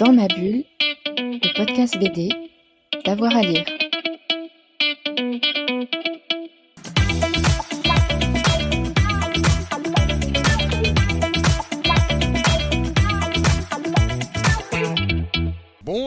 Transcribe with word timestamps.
Dans 0.00 0.12
ma 0.12 0.26
bulle, 0.26 0.64
le 1.16 1.56
podcast 1.56 1.96
BD, 1.98 2.28
d'avoir 3.04 3.36
à 3.36 3.42
lire. 3.42 3.64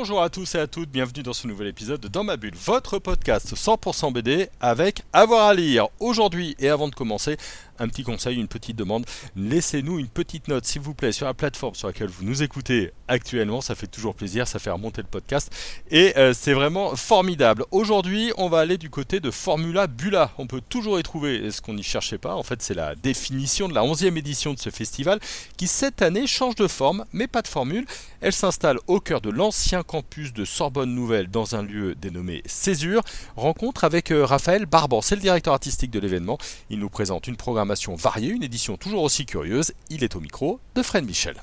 Bonjour 0.07 0.21
à 0.21 0.29
tous 0.29 0.55
et 0.55 0.59
à 0.59 0.67
toutes, 0.67 0.89
bienvenue 0.89 1.23
dans 1.23 1.33
ce 1.33 1.47
nouvel 1.47 1.67
épisode 1.67 2.01
de 2.01 2.07
Dans 2.07 2.23
ma 2.23 2.35
bulle, 2.35 2.55
votre 2.55 2.99
podcast 2.99 3.55
100% 3.55 4.11
BD 4.11 4.49
avec 4.59 5.03
avoir 5.13 5.47
à 5.47 5.53
lire. 5.53 5.87
Aujourd'hui 5.99 6.55
et 6.59 6.69
avant 6.69 6.87
de 6.87 6.95
commencer, 6.95 7.37
un 7.79 7.87
petit 7.87 8.03
conseil, 8.03 8.37
une 8.37 8.47
petite 8.47 8.75
demande. 8.75 9.05
Laissez-nous 9.35 9.99
une 9.99 10.07
petite 10.07 10.47
note, 10.47 10.65
s'il 10.65 10.81
vous 10.81 10.93
plaît, 10.93 11.11
sur 11.11 11.25
la 11.25 11.33
plateforme 11.33 11.75
sur 11.75 11.87
laquelle 11.87 12.09
vous 12.09 12.23
nous 12.23 12.43
écoutez 12.43 12.91
actuellement. 13.07 13.61
Ça 13.61 13.75
fait 13.75 13.87
toujours 13.87 14.15
plaisir, 14.15 14.47
ça 14.47 14.59
fait 14.59 14.69
remonter 14.69 15.01
le 15.01 15.07
podcast. 15.07 15.51
Et 15.91 16.17
euh, 16.17 16.33
c'est 16.33 16.53
vraiment 16.53 16.95
formidable. 16.95 17.65
Aujourd'hui, 17.71 18.31
on 18.37 18.49
va 18.49 18.59
aller 18.59 18.77
du 18.77 18.89
côté 18.89 19.19
de 19.19 19.31
Formula 19.31 19.87
Bula. 19.87 20.31
On 20.37 20.47
peut 20.47 20.61
toujours 20.61 20.99
y 20.99 21.03
trouver 21.03 21.51
ce 21.51 21.61
qu'on 21.61 21.73
n'y 21.73 21.83
cherchait 21.83 22.17
pas. 22.17 22.35
En 22.35 22.43
fait, 22.43 22.61
c'est 22.61 22.73
la 22.73 22.95
définition 22.95 23.67
de 23.67 23.73
la 23.73 23.81
11e 23.81 24.17
édition 24.17 24.53
de 24.53 24.59
ce 24.59 24.69
festival 24.69 25.19
qui, 25.57 25.67
cette 25.67 26.01
année, 26.01 26.27
change 26.27 26.55
de 26.55 26.67
forme, 26.67 27.05
mais 27.13 27.27
pas 27.27 27.41
de 27.41 27.47
formule. 27.47 27.85
Elle 28.21 28.33
s'installe 28.33 28.79
au 28.87 28.99
cœur 28.99 29.21
de 29.21 29.29
l'ancien 29.29 29.83
campus 29.83 30.33
de 30.33 30.45
Sorbonne 30.45 30.93
Nouvelle 30.93 31.29
dans 31.29 31.55
un 31.55 31.63
lieu 31.63 31.95
dénommé 31.95 32.41
Césure. 32.45 33.03
Rencontre 33.35 33.83
avec 33.83 34.11
euh, 34.11 34.25
Raphaël 34.25 34.65
Barban, 34.65 35.01
c'est 35.01 35.15
le 35.15 35.21
directeur 35.21 35.53
artistique 35.53 35.91
de 35.91 35.99
l'événement. 35.99 36.37
Il 36.69 36.79
nous 36.79 36.89
présente 36.89 37.27
une 37.27 37.35
programmation 37.35 37.66
variée, 37.95 38.29
une 38.29 38.43
édition 38.43 38.77
toujours 38.77 39.03
aussi 39.03 39.25
curieuse. 39.25 39.73
Il 39.89 40.03
est 40.03 40.15
au 40.15 40.19
micro 40.19 40.59
de 40.75 40.81
Fred 40.81 41.05
Michel. 41.05 41.35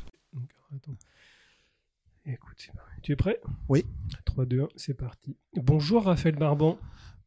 Écoute, 2.27 2.69
tu 3.03 3.13
es 3.13 3.17
prêt? 3.17 3.41
Oui. 3.69 3.85
3, 4.25 4.47
2, 4.47 4.63
1, 4.63 4.69
c'est 4.77 4.95
parti. 4.95 5.37
Bonjour 5.55 6.05
Raphaël 6.05 6.37
Barban. 6.37 6.79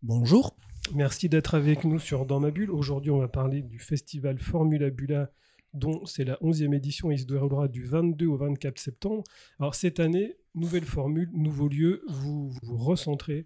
Bonjour. 0.02 0.56
Merci 0.94 1.30
d'être 1.30 1.56
avec 1.56 1.84
nous 1.84 2.00
sur 2.00 2.26
Dans 2.26 2.40
ma 2.40 2.52
bulle. 2.52 2.72
Aujourd'hui, 2.72 3.12
on 3.12 3.20
va 3.20 3.28
parler 3.28 3.62
du 3.62 3.78
festival 3.78 4.40
Formula 4.40 4.90
Bula, 4.90 5.30
dont 5.74 6.06
c'est 6.06 6.24
la 6.24 6.36
11e 6.36 6.74
édition 6.74 7.12
et 7.12 7.16
il 7.16 7.20
se 7.20 7.26
déroulera 7.26 7.68
du 7.68 7.84
22 7.84 8.26
au 8.26 8.38
24 8.38 8.80
septembre. 8.80 9.24
Alors, 9.60 9.76
cette 9.76 10.00
année, 10.00 10.38
nouvelle 10.56 10.86
formule, 10.86 11.30
nouveau 11.34 11.68
lieu, 11.68 12.04
vous 12.08 12.50
vous 12.64 12.78
recentrez 12.78 13.46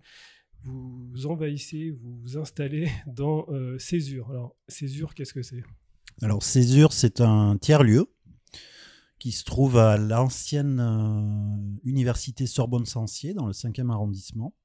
vous 0.63 1.25
envahissez, 1.25 1.91
vous 1.91 2.17
vous 2.21 2.37
installez 2.37 2.89
dans 3.07 3.45
euh, 3.49 3.77
Césure. 3.79 4.29
Alors, 4.29 4.55
Césure, 4.67 5.13
qu'est-ce 5.13 5.33
que 5.33 5.41
c'est? 5.41 5.63
Alors, 6.21 6.43
Césure, 6.43 6.93
c'est 6.93 7.21
un 7.21 7.57
tiers-lieu 7.57 8.11
qui 9.19 9.31
se 9.31 9.43
trouve 9.43 9.77
à 9.77 9.97
l'ancienne 9.97 10.79
euh, 10.79 11.79
université 11.83 12.47
Sorbonne-Sancier, 12.47 13.33
dans 13.33 13.45
le 13.45 13.53
5e 13.53 13.91
arrondissement, 13.91 14.55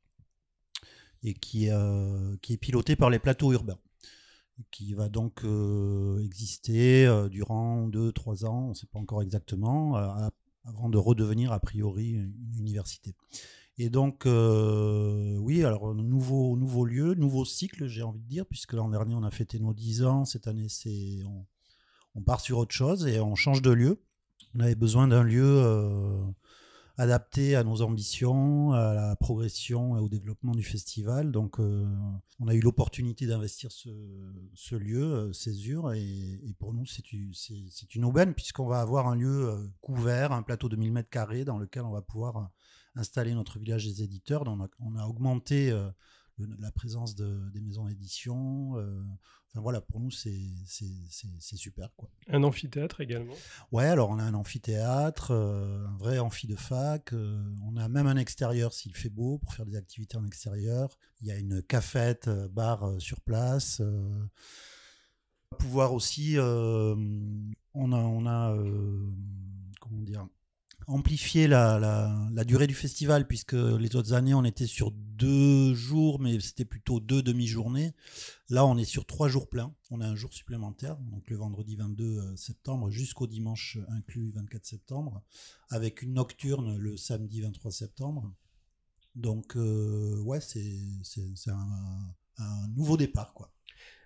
et 1.22 1.34
qui, 1.34 1.70
euh, 1.70 2.36
est 2.48 2.56
piloté 2.56 2.96
par 2.96 3.10
les 3.10 3.18
plateaux 3.18 3.52
urbains, 3.52 3.78
qui 4.70 4.94
va 4.94 5.08
donc 5.08 5.44
exister 6.24 7.06
durant 7.30 7.88
2-3 7.88 8.46
ans, 8.46 8.66
on 8.66 8.68
ne 8.70 8.74
sait 8.74 8.86
pas 8.86 8.98
encore 8.98 9.22
exactement, 9.22 9.96
avant 10.64 10.88
de 10.88 10.96
redevenir 10.96 11.52
a 11.52 11.60
priori 11.60 12.12
une 12.12 12.56
université. 12.58 13.14
Et 13.78 13.90
donc, 13.90 14.24
euh, 14.24 15.36
oui, 15.38 15.62
alors 15.64 15.94
nouveau, 15.94 16.56
nouveau 16.56 16.86
lieu, 16.86 17.14
nouveau 17.14 17.44
cycle, 17.44 17.86
j'ai 17.86 18.02
envie 18.02 18.20
de 18.20 18.28
dire, 18.28 18.46
puisque 18.46 18.72
l'an 18.72 18.88
dernier 18.88 19.14
on 19.14 19.22
a 19.22 19.30
fêté 19.30 19.58
nos 19.58 19.74
10 19.74 20.04
ans, 20.04 20.24
cette 20.24 20.46
année 20.46 20.68
c'est 20.68 21.22
on, 21.26 21.46
on, 22.14 22.22
part 22.22 22.40
sur 22.40 22.56
autre 22.56 22.74
chose 22.74 23.06
et 23.06 23.20
on 23.20 23.34
change 23.34 23.60
de 23.60 23.70
lieu. 23.70 24.02
On 24.54 24.60
avait 24.60 24.74
besoin 24.74 25.08
d'un 25.08 25.22
lieu 25.22 25.44
euh, 25.44 26.18
adapté 26.98 27.56
à 27.56 27.64
nos 27.64 27.82
ambitions, 27.82 28.72
à 28.72 28.94
la 28.94 29.16
progression 29.16 29.96
et 29.96 30.00
au 30.00 30.08
développement 30.08 30.54
du 30.54 30.62
festival. 30.62 31.30
Donc, 31.30 31.60
euh, 31.60 31.86
on 32.40 32.48
a 32.48 32.54
eu 32.54 32.60
l'opportunité 32.60 33.26
d'investir 33.26 33.70
ce, 33.70 34.74
lieu, 34.74 35.32
Césure, 35.32 35.92
et, 35.92 36.00
et, 36.02 36.54
pour 36.58 36.72
nous 36.72 36.86
c'est 36.86 37.94
une 37.94 38.04
aubaine, 38.04 38.34
puisqu'on 38.34 38.66
va 38.66 38.80
avoir 38.80 39.08
un 39.08 39.16
lieu 39.16 39.70
couvert, 39.80 40.32
un 40.32 40.42
plateau 40.42 40.68
de 40.68 40.76
1000 40.76 40.92
mètres 40.92 41.10
carrés 41.10 41.44
dans 41.44 41.58
lequel 41.58 41.82
on 41.82 41.92
va 41.92 42.02
pouvoir 42.02 42.50
installer 42.96 43.34
notre 43.34 43.58
village 43.58 43.84
des 43.84 44.02
éditeurs. 44.02 44.44
On 44.80 44.96
a, 44.96 45.06
augmenté 45.06 45.70
euh, 45.70 45.88
la 46.38 46.72
présence 46.72 47.14
des 47.14 47.60
maisons 47.60 47.86
d'édition. 47.86 48.76
Euh, 48.76 49.02
voilà, 49.60 49.80
pour 49.80 50.00
nous, 50.00 50.10
c'est 50.10 50.30
super. 51.56 51.94
Quoi. 51.96 52.10
Un 52.28 52.42
amphithéâtre 52.42 53.00
également 53.00 53.34
Ouais, 53.72 53.86
alors 53.86 54.10
on 54.10 54.18
a 54.18 54.22
un 54.22 54.34
amphithéâtre, 54.34 55.32
euh, 55.32 55.86
un 55.86 55.96
vrai 55.96 56.18
amphi 56.18 56.46
de 56.46 56.56
fac. 56.56 57.12
on 57.12 57.76
a 57.76 57.88
même 57.88 58.06
un 58.06 58.16
extérieur 58.16 58.72
s'il 58.72 58.94
fait 58.94 59.08
beau 59.08 59.38
pour 59.38 59.54
faire 59.54 59.66
des 59.66 59.76
activités 59.76 60.16
en 60.16 60.24
extérieur. 60.24 60.98
Il 61.20 61.26
y 61.26 61.30
a 61.30 61.36
une 61.36 61.62
cafette, 61.62 62.28
bar 62.50 63.00
sur 63.00 63.20
place 63.20 63.82
pouvoir 65.58 65.94
aussi, 65.94 66.36
on 66.38 67.92
a, 67.92 67.96
on 67.96 68.26
a 68.26 68.54
comment 69.80 70.02
dire, 70.02 70.26
amplifier 70.86 71.48
la, 71.48 72.44
durée 72.46 72.66
du 72.66 72.74
festival, 72.74 73.26
puisque 73.26 73.54
les 73.54 73.96
autres 73.96 74.12
années, 74.12 74.34
on 74.34 74.44
était 74.44 74.66
sur 74.66 74.90
deux 74.92 75.74
jours, 75.74 76.20
mais 76.20 76.38
c'était 76.40 76.64
plutôt 76.64 77.00
deux 77.00 77.22
demi-journées. 77.22 77.92
Là, 78.50 78.64
on 78.64 78.76
est 78.76 78.84
sur 78.84 79.06
trois 79.06 79.28
jours 79.28 79.48
pleins. 79.48 79.74
On 79.90 80.00
a 80.00 80.06
un 80.06 80.14
jour 80.14 80.32
supplémentaire, 80.32 80.96
donc 80.96 81.28
le 81.28 81.36
vendredi 81.36 81.76
22 81.76 82.04
euh, 82.04 82.36
septembre 82.36 82.90
jusqu'au 82.90 83.26
dimanche 83.26 83.78
inclus 83.88 84.30
24 84.34 84.64
septembre, 84.64 85.22
avec 85.70 86.02
une 86.02 86.14
nocturne 86.14 86.76
le 86.76 86.96
samedi 86.96 87.40
23 87.40 87.72
septembre. 87.72 88.32
Donc, 89.14 89.56
euh, 89.56 90.20
ouais, 90.22 90.40
c'est 90.40 91.50
un, 91.50 92.14
un 92.38 92.68
nouveau 92.76 92.96
départ, 92.96 93.32
quoi. 93.32 93.50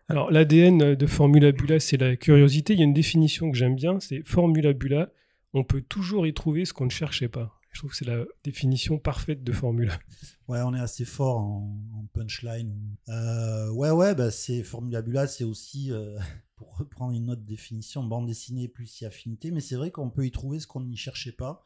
Alors, 0.09 0.31
l'ADN 0.33 0.97
de 0.97 1.07
Formula 1.07 1.53
Bula, 1.53 1.79
c'est 1.79 1.97
la 1.97 2.17
curiosité. 2.17 2.73
Il 2.73 2.81
y 2.81 2.83
a 2.83 2.85
une 2.85 2.93
définition 2.93 3.49
que 3.51 3.57
j'aime 3.57 3.77
bien, 3.77 4.01
c'est 4.01 4.27
Formula 4.27 4.73
Bula, 4.73 5.13
on 5.53 5.65
peut 5.65 5.83
toujours 5.83 6.27
y 6.27 6.35
trouver 6.35 6.65
ce 6.65 6.73
qu'on 6.73 6.85
ne 6.85 6.91
cherchait 6.91 7.29
pas. 7.29 7.61
Je 7.73 7.79
trouve 7.79 7.91
que 7.91 7.97
c'est 7.97 8.05
la 8.05 8.25
définition 8.43 8.99
parfaite 8.99 9.45
de 9.45 9.53
Formula. 9.53 9.99
Ouais, 10.49 10.61
on 10.63 10.75
est 10.75 10.81
assez 10.81 11.05
fort 11.05 11.39
en, 11.39 12.09
punchline. 12.13 12.97
Euh, 13.09 13.71
ouais, 13.71 13.93
ouais, 13.93 14.17
bah 14.17 14.33
c'est 14.33 14.65
Formula 14.65 15.01
Bula, 15.01 15.29
c'est 15.29 15.45
aussi, 15.45 15.93
euh, 15.93 16.19
pour 16.57 16.77
reprendre 16.77 17.13
une 17.13 17.31
autre 17.31 17.43
définition, 17.43 18.03
bande 18.03 18.27
dessinée 18.27 18.67
plus 18.67 18.89
si 18.89 19.07
affinité, 19.07 19.53
mais 19.53 19.61
c'est 19.61 19.77
vrai 19.77 19.93
qu'on 19.93 20.11
peut 20.11 20.27
y 20.27 20.33
trouver 20.33 20.59
ce 20.59 20.67
qu'on 20.67 20.81
n'y 20.81 20.97
cherchait 20.97 21.31
pas. 21.31 21.65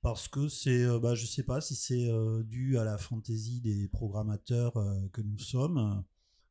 Parce 0.00 0.28
que 0.28 0.46
c'est, 0.46 0.84
euh, 0.84 1.00
bah, 1.00 1.16
je 1.16 1.26
sais 1.26 1.42
pas 1.42 1.60
si 1.60 1.74
c'est 1.74 2.08
dû 2.44 2.78
à 2.78 2.84
la 2.84 2.98
fantaisie 2.98 3.60
des 3.60 3.88
programmateurs 3.88 4.74
que 5.12 5.20
nous 5.20 5.40
sommes, 5.40 6.04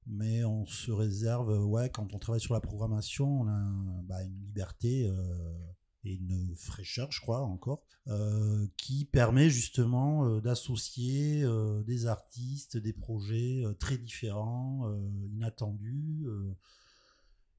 mais 0.06 0.44
on 0.44 0.66
se 0.66 0.92
réserve, 0.92 1.66
ouais, 1.66 1.90
quand 1.90 2.14
on 2.14 2.20
travaille 2.20 2.42
sur 2.42 2.56
la 2.56 2.60
programmation, 2.60 3.40
on 3.40 3.48
a 3.48 4.02
bah, 4.04 4.22
une 4.22 4.44
liberté 4.44 5.10
et 6.04 6.16
une 6.16 6.56
fraîcheur, 6.56 7.12
je 7.12 7.22
crois 7.22 7.42
encore, 7.42 7.84
euh, 8.08 8.68
qui 8.78 9.06
permet 9.06 9.50
justement 9.50 10.26
euh, 10.26 10.40
d'associer 10.40 11.44
euh, 11.44 11.84
des 11.84 12.06
artistes, 12.06 12.78
des 12.78 12.94
projets 12.94 13.64
très 13.80 13.98
différents, 13.98 14.90
inattendus. 15.34 16.26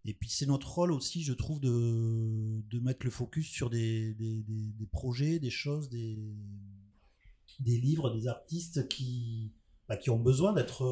et 0.04 0.14
puis 0.14 0.30
c'est 0.30 0.46
notre 0.46 0.72
rôle 0.72 0.92
aussi, 0.92 1.22
je 1.22 1.32
trouve, 1.32 1.60
de, 1.60 2.62
de 2.70 2.80
mettre 2.80 3.04
le 3.04 3.10
focus 3.10 3.48
sur 3.48 3.68
des, 3.68 4.14
des, 4.14 4.42
des, 4.42 4.86
projets, 4.86 5.38
des 5.38 5.50
choses, 5.50 5.88
des, 5.90 6.16
livres, 7.60 8.14
des 8.14 8.26
artistes 8.26 8.88
qui, 8.88 9.52
bah, 9.88 9.96
qui 9.96 10.10
ont 10.10 10.18
besoin 10.18 10.52
d'être 10.52 10.84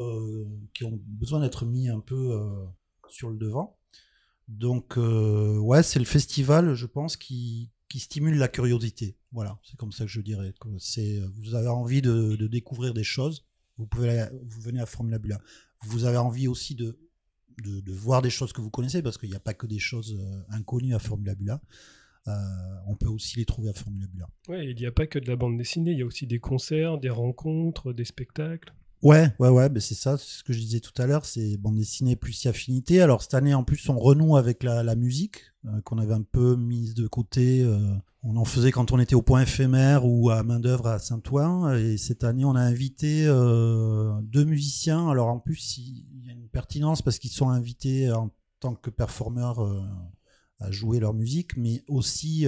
qui 0.73 0.83
ont 0.83 0.99
besoin 1.07 1.39
d'être 1.39 1.65
mis 1.65 1.89
un 1.89 1.99
peu 1.99 2.67
sur 3.09 3.29
le 3.29 3.37
devant. 3.37 3.76
Donc, 4.47 4.97
euh, 4.97 5.57
ouais, 5.57 5.83
c'est 5.83 5.99
le 5.99 6.05
festival, 6.05 6.73
je 6.73 6.85
pense, 6.85 7.17
qui, 7.17 7.69
qui 7.89 7.99
stimule 7.99 8.37
la 8.37 8.47
curiosité. 8.47 9.17
Voilà, 9.31 9.59
c'est 9.63 9.77
comme 9.77 9.91
ça 9.91 10.05
que 10.05 10.11
je 10.11 10.21
dirais. 10.21 10.53
C'est, 10.79 11.21
vous 11.35 11.55
avez 11.55 11.67
envie 11.67 12.01
de, 12.01 12.35
découvrir 12.47 12.93
des 12.93 13.03
choses, 13.03 13.45
vous 13.77 13.87
venez 13.91 14.79
à 14.79 14.85
Formula 14.85 15.19
Bula. 15.19 15.39
Vous 15.85 16.05
avez 16.05 16.17
envie 16.17 16.47
aussi 16.47 16.75
de, 16.75 16.97
voir 17.87 18.21
des 18.21 18.29
choses 18.29 18.53
que 18.53 18.61
vous 18.61 18.69
connaissez, 18.69 19.01
parce 19.01 19.17
qu'il 19.17 19.29
n'y 19.29 19.35
a 19.35 19.41
pas 19.41 19.53
que 19.53 19.67
des 19.67 19.79
choses 19.79 20.17
euh, 20.19 20.55
inconnues 20.55 20.95
à 20.95 20.99
Formula 20.99 21.35
Bula. 21.35 21.61
Euh, 22.27 22.31
on 22.87 22.95
peut 22.95 23.07
aussi 23.07 23.37
les 23.37 23.45
trouver 23.45 23.69
à 23.69 23.73
Formula 23.73 24.05
Bula. 24.07 24.29
Ouais, 24.49 24.69
il 24.69 24.75
n'y 24.75 24.85
a 24.85 24.91
pas 24.91 25.07
que 25.07 25.19
de 25.19 25.27
la 25.27 25.35
bande 25.35 25.57
dessinée, 25.57 25.91
il 25.91 25.99
y 25.99 26.01
a 26.01 26.05
aussi 26.05 26.27
des 26.27 26.39
concerts, 26.39 26.97
des 26.97 27.09
rencontres, 27.09 27.93
des 27.93 28.05
spectacles. 28.05 28.73
Ouais, 29.03 29.31
ouais, 29.37 29.49
ouais, 29.49 29.69
ben 29.69 29.79
c'est 29.79 29.95
ça, 29.95 30.17
c'est 30.17 30.39
ce 30.39 30.43
que 30.43 30.53
je 30.53 30.59
disais 30.59 30.79
tout 30.79 30.99
à 30.99 31.05
l'heure, 31.05 31.25
c'est 31.25 31.55
bande 31.57 31.75
dessinée 31.75 32.15
plus 32.15 32.45
affinité. 32.47 32.99
Alors 32.99 33.21
cette 33.21 33.35
année, 33.35 33.53
en 33.53 33.63
plus, 33.63 33.87
on 33.89 33.99
renoue 33.99 34.37
avec 34.37 34.63
la, 34.63 34.95
musique, 34.95 35.43
euh, 35.65 35.81
qu'on 35.81 35.99
avait 35.99 36.15
un 36.15 36.23
peu 36.23 36.55
mise 36.55 36.95
de 36.95 37.07
côté. 37.07 37.61
Euh, 37.61 37.77
on 38.23 38.37
en 38.37 38.45
faisait 38.45 38.71
quand 38.71 38.91
on 38.91 38.99
était 38.99 39.13
au 39.13 39.21
point 39.21 39.41
éphémère 39.43 40.03
ou 40.05 40.31
à 40.31 40.41
main 40.41 40.59
d'œuvre 40.59 40.87
à 40.87 40.97
Saint-Ouen. 40.97 41.75
Et 41.75 41.97
cette 41.97 42.23
année, 42.23 42.43
on 42.43 42.55
a 42.55 42.61
invité 42.61 43.25
euh, 43.27 44.19
deux 44.23 44.45
musiciens. 44.45 45.09
Alors 45.09 45.27
en 45.27 45.37
plus, 45.39 45.77
il 45.77 46.25
y 46.25 46.29
a 46.29 46.33
une 46.33 46.49
pertinence 46.49 47.03
parce 47.03 47.19
qu'ils 47.19 47.31
sont 47.31 47.49
invités 47.49 48.11
en 48.11 48.31
tant 48.59 48.73
que 48.73 48.89
performeurs 48.89 49.59
à 50.59 50.71
jouer 50.71 50.99
leur 50.99 51.13
musique, 51.13 51.55
mais 51.55 51.83
aussi 51.87 52.47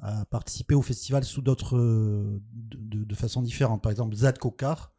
a 0.00 0.24
participé 0.26 0.74
au 0.74 0.82
festival 0.82 1.24
sous 1.24 1.42
d'autres, 1.42 1.76
de, 1.76 2.40
de, 2.76 3.04
de, 3.04 3.14
façon 3.14 3.42
différente. 3.42 3.82
Par 3.82 3.90
exemple, 3.90 4.14
Zad 4.14 4.38
Kokar 4.38 4.92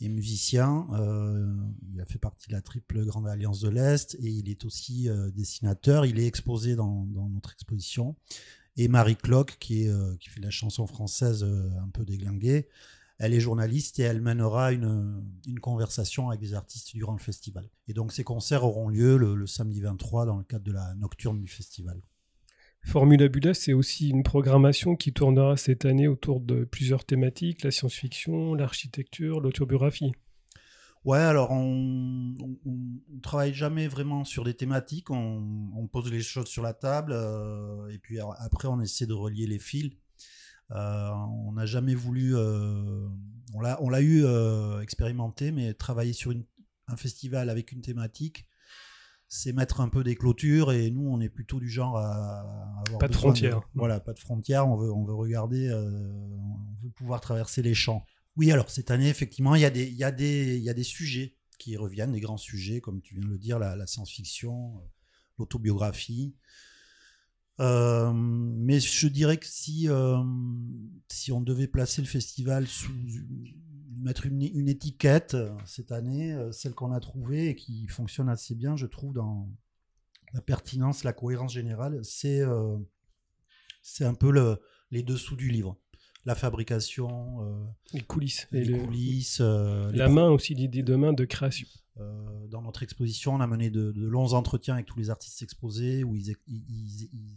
est 0.00 0.08
musicien, 0.08 0.86
euh, 0.94 1.54
il 1.92 2.00
a 2.00 2.06
fait 2.06 2.18
partie 2.18 2.48
de 2.48 2.54
la 2.54 2.62
triple 2.62 3.04
Grande 3.04 3.28
Alliance 3.28 3.60
de 3.60 3.68
l'Est 3.68 4.14
et 4.14 4.28
il 4.28 4.48
est 4.48 4.64
aussi 4.64 5.08
euh, 5.08 5.30
dessinateur. 5.30 6.06
Il 6.06 6.18
est 6.18 6.26
exposé 6.26 6.74
dans, 6.74 7.04
dans, 7.06 7.28
notre 7.28 7.52
exposition. 7.52 8.16
Et 8.76 8.88
Marie 8.88 9.16
Clock, 9.16 9.58
qui, 9.60 9.84
est, 9.84 9.88
euh, 9.88 10.16
qui 10.16 10.30
fait 10.30 10.40
la 10.40 10.50
chanson 10.50 10.86
française 10.86 11.44
un 11.44 11.88
peu 11.88 12.04
déglinguée, 12.04 12.68
elle 13.18 13.34
est 13.34 13.40
journaliste 13.40 13.98
et 13.98 14.02
elle 14.02 14.22
mènera 14.22 14.72
une, 14.72 15.22
une, 15.46 15.60
conversation 15.60 16.30
avec 16.30 16.40
des 16.40 16.54
artistes 16.54 16.94
durant 16.94 17.12
le 17.12 17.18
festival. 17.18 17.68
Et 17.86 17.92
donc 17.92 18.12
ces 18.12 18.24
concerts 18.24 18.64
auront 18.64 18.88
lieu 18.88 19.18
le 19.18 19.46
samedi 19.46 19.82
23 19.82 20.24
dans 20.24 20.38
le 20.38 20.44
cadre 20.44 20.64
de 20.64 20.72
la 20.72 20.94
nocturne 20.94 21.38
du 21.38 21.48
festival. 21.48 22.00
Formula 22.82 23.28
Buda, 23.28 23.54
c'est 23.54 23.72
aussi 23.72 24.08
une 24.08 24.22
programmation 24.22 24.96
qui 24.96 25.12
tournera 25.12 25.56
cette 25.56 25.84
année 25.84 26.08
autour 26.08 26.40
de 26.40 26.64
plusieurs 26.64 27.04
thématiques, 27.04 27.62
la 27.62 27.70
science-fiction, 27.70 28.54
l'architecture, 28.54 29.40
l'autobiographie. 29.40 30.12
Ouais, 31.04 31.18
alors 31.18 31.50
on, 31.50 32.34
ne 32.66 33.20
travaille 33.22 33.54
jamais 33.54 33.88
vraiment 33.88 34.24
sur 34.24 34.44
des 34.44 34.52
thématiques, 34.52 35.10
on, 35.10 35.88
pose 35.90 36.10
les 36.10 36.20
choses 36.20 36.48
sur 36.48 36.62
la 36.62 36.74
table 36.74 37.12
euh, 37.14 37.88
et 37.88 37.98
puis 37.98 38.18
après 38.20 38.68
on 38.68 38.80
essaie 38.80 39.06
de 39.06 39.14
relier 39.14 39.46
les 39.46 39.58
fils. 39.58 39.92
Euh, 40.72 41.10
on 41.46 41.52
n'a 41.52 41.64
jamais 41.64 41.94
voulu, 41.94 42.36
euh, 42.36 43.08
on 43.54 43.60
l'a 43.88 44.02
eu 44.02 44.26
expérimenté, 44.82 45.52
mais 45.52 45.72
travailler 45.72 46.12
sur 46.12 46.34
un 46.86 46.96
festival 46.96 47.48
avec 47.48 47.72
une 47.72 47.80
thématique, 47.80 48.46
c'est 49.32 49.52
mettre 49.52 49.80
un 49.80 49.88
peu 49.88 50.02
des 50.02 50.16
clôtures 50.16 50.72
et 50.72 50.90
nous 50.90 51.08
on 51.08 51.20
est 51.20 51.28
plutôt 51.28 51.60
du 51.60 51.70
genre 51.70 51.96
à, 51.96 52.40
avoir 52.84 52.98
pas 52.98 53.06
de 53.06 53.14
frontières. 53.14 53.60
voilà, 53.74 54.00
pas 54.00 54.12
de 54.12 54.18
frontières. 54.18 54.68
On 54.68 54.76
veut 54.76 54.92
on 54.92 55.04
veut 55.04 55.14
regarder, 55.14 55.68
euh, 55.68 55.88
on 55.88 56.84
veut 56.84 56.90
pouvoir 56.90 57.20
traverser 57.20 57.62
les 57.62 57.72
champs. 57.72 58.04
Oui, 58.36 58.50
alors 58.50 58.70
cette 58.70 58.90
année 58.90 59.08
effectivement 59.08 59.54
il 59.54 59.62
y 59.62 59.64
a 59.64 59.70
des 59.70 59.86
il 59.86 59.94
y 59.94 60.02
a 60.02 60.10
des 60.10 60.56
il 60.56 60.62
y 60.64 60.68
a 60.68 60.74
des 60.74 60.82
sujets 60.82 61.36
qui 61.58 61.76
reviennent, 61.76 62.10
des 62.10 62.20
grands 62.20 62.38
sujets 62.38 62.80
comme 62.80 63.00
tu 63.02 63.14
viens 63.14 63.22
de 63.22 63.30
le 63.30 63.38
dire, 63.38 63.60
la, 63.60 63.86
science-fiction, 63.86 64.78
euh, 64.78 64.88
l'autobiographie. 65.38 66.34
Euh, 67.60 68.12
mais 68.14 68.80
je 68.80 69.06
dirais 69.08 69.36
que 69.36 69.46
si, 69.46 69.88
si 71.08 71.32
on 71.32 71.40
devait 71.40 71.68
placer 71.68 72.02
le 72.02 72.08
festival 72.08 72.66
sous 72.66 72.92
mettre 74.00 74.26
une, 74.26 74.68
étiquette 74.68 75.34
euh, 75.34 75.50
cette 75.66 75.92
année, 75.92 76.32
euh, 76.32 76.52
celle 76.52 76.74
qu'on 76.74 76.92
a 76.92 77.00
trouvée 77.00 77.48
et 77.48 77.54
qui 77.54 77.86
fonctionne 77.88 78.28
assez 78.28 78.54
bien, 78.54 78.76
je 78.76 78.86
trouve, 78.86 79.12
dans 79.12 79.48
la 80.32 80.40
pertinence, 80.40 81.04
la 81.04 81.12
cohérence 81.12 81.52
générale, 81.52 82.00
c'est 82.02 82.40
euh, 82.40 82.76
c'est 83.82 84.04
un 84.04 84.14
peu 84.14 84.30
le, 84.30 84.60
les 84.90 85.02
dessous 85.02 85.36
du 85.36 85.50
livre. 85.50 85.76
La 86.26 86.34
fabrication, 86.34 87.66
les 87.94 88.02
coulisses, 88.02 88.46
les 88.52 88.78
coulisses, 88.78 89.40
la 89.40 90.08
main 90.10 90.28
aussi, 90.28 90.54
l'idée 90.54 90.82
de 90.82 90.94
main 90.94 91.14
de 91.14 91.24
création. 91.24 91.66
Euh, 92.00 92.30
dans 92.50 92.62
notre 92.62 92.82
exposition, 92.82 93.34
on 93.34 93.40
a 93.40 93.46
mené 93.46 93.70
de, 93.70 93.92
longs 93.96 94.32
entretiens 94.32 94.74
avec 94.74 94.86
tous 94.86 94.98
les 94.98 95.10
artistes 95.10 95.42
exposés 95.42 96.04
où 96.04 96.16
ils, 96.16 96.36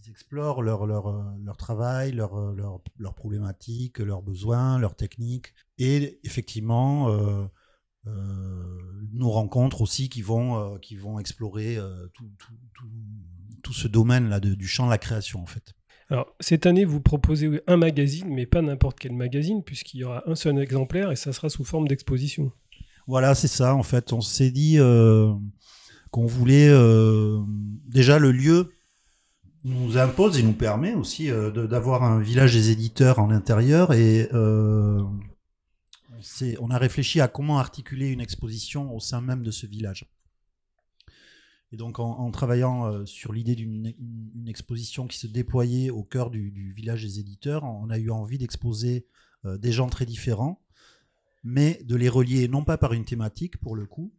explorent 0.09 0.61
leur, 0.61 0.83
euh, 0.83 1.53
travail, 1.57 2.11
leurs 2.11 2.35
euh, 2.35 2.53
leur, 2.53 2.81
leur 2.97 3.13
problématiques, 3.13 3.99
leurs 3.99 4.21
besoins, 4.21 4.79
leurs 4.79 4.95
techniques. 4.95 5.53
Et 5.77 6.19
effectivement, 6.23 7.09
euh, 7.09 7.45
nous 9.13 9.29
rencontres 9.29 9.81
aussi 9.81 10.09
qui 10.09 10.21
vont, 10.21 10.77
explorer 11.19 11.77
tout, 12.13 12.29
tout, 13.63 13.73
ce 13.73 13.87
domaine-là 13.87 14.39
du 14.39 14.67
champ 14.67 14.85
de 14.85 14.91
la 14.91 14.97
création, 14.97 15.41
en 15.41 15.45
fait. 15.45 15.73
Alors, 16.09 16.35
cette 16.39 16.65
année, 16.65 16.85
vous 16.85 16.99
proposez 16.99 17.61
un 17.65 17.77
magazine, 17.77 18.27
mais 18.27 18.45
pas 18.45 18.61
n'importe 18.61 18.99
quel 18.99 19.13
magazine, 19.13 19.63
puisqu'il 19.63 19.99
y 19.99 20.03
aura 20.03 20.29
un 20.29 20.35
seul 20.35 20.59
exemplaire 20.59 21.11
et 21.11 21.15
ça 21.15 21.31
sera 21.31 21.49
sous 21.49 21.63
forme 21.63 21.87
d'exposition. 21.87 22.51
Voilà, 23.07 23.35
c'est 23.35 23.47
ça. 23.47 23.75
En 23.75 23.83
fait, 23.83 24.13
on 24.13 24.21
s'est 24.21 24.51
dit 24.51 24.79
euh, 24.79 25.33
qu'on 26.11 26.25
voulait 26.25 26.69
euh, 26.69 27.41
déjà 27.85 28.19
le 28.19 28.31
lieu 28.31 28.71
nous 29.65 29.97
impose 29.97 30.39
et 30.39 30.43
nous 30.43 30.53
permet 30.53 30.93
aussi 30.93 31.29
euh, 31.29 31.67
d'avoir 31.67 32.03
un 32.03 32.19
village 32.19 32.53
des 32.53 32.69
éditeurs 32.69 33.19
en 33.19 33.31
intérieur 33.31 33.93
et 33.93 34.29
on 34.33 35.09
a 36.69 36.77
réfléchi 36.77 37.21
à 37.21 37.27
comment 37.27 37.59
articuler 37.59 38.07
une 38.07 38.21
exposition 38.21 38.93
au 38.93 38.99
sein 38.99 39.21
même 39.21 39.43
de 39.43 39.51
ce 39.51 39.65
village. 39.65 40.05
Et 41.71 41.77
donc 41.77 41.99
en, 41.99 42.29
travaillant 42.31 43.05
sur 43.05 43.33
l'idée 43.33 43.55
d'une 43.55 44.47
exposition 44.47 45.07
qui 45.07 45.17
se 45.17 45.27
déployait 45.27 45.89
au 45.89 46.03
cœur 46.03 46.29
du, 46.29 46.73
village 46.75 47.03
des 47.03 47.19
éditeurs, 47.19 47.63
on 47.63 47.89
a 47.89 47.97
eu 47.97 48.11
envie 48.11 48.37
d'exposer 48.37 49.07
des 49.43 49.71
gens 49.71 49.89
très 49.89 50.05
différents 50.05 50.63
mais 51.43 51.81
de 51.83 51.95
les 51.95 52.09
relier 52.09 52.47
non 52.47 52.63
pas 52.63 52.77
par 52.77 52.93
une 52.93 53.05
thématique 53.05 53.57
pour 53.57 53.75
le 53.75 53.85
coup, 53.85 54.13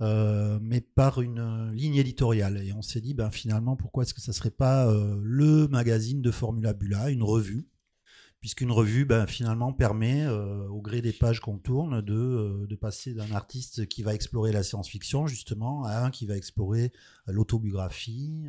euh, 0.00 0.58
mais 0.60 0.80
par 0.80 1.20
une 1.20 1.38
euh, 1.38 1.72
ligne 1.72 1.96
éditoriale. 1.96 2.62
Et 2.64 2.72
on 2.72 2.82
s'est 2.82 3.00
dit, 3.00 3.14
ben, 3.14 3.30
finalement, 3.30 3.76
pourquoi 3.76 4.02
est-ce 4.02 4.14
que 4.14 4.20
ça 4.20 4.32
ne 4.32 4.34
serait 4.34 4.50
pas 4.50 4.88
euh, 4.88 5.20
le 5.22 5.68
magazine 5.68 6.20
de 6.20 6.30
Formula 6.30 6.72
Bula, 6.72 7.10
une 7.10 7.22
revue 7.22 7.68
Puisqu'une 8.40 8.72
revue, 8.72 9.06
ben, 9.06 9.26
finalement, 9.26 9.72
permet, 9.72 10.28
au 10.28 10.82
gré 10.82 11.00
des 11.00 11.14
pages 11.14 11.40
qu'on 11.40 11.56
tourne, 11.56 12.02
de, 12.02 12.66
de 12.68 12.76
passer 12.76 13.14
d'un 13.14 13.30
artiste 13.32 13.86
qui 13.88 14.02
va 14.02 14.12
explorer 14.12 14.52
la 14.52 14.62
science-fiction, 14.62 15.26
justement, 15.26 15.84
à 15.84 16.04
un 16.04 16.10
qui 16.10 16.26
va 16.26 16.36
explorer 16.36 16.92
l'autobiographie, 17.26 18.44